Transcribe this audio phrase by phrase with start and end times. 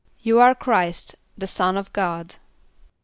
[0.17, 2.33] ="You are Chr[=i]st, the Son of God."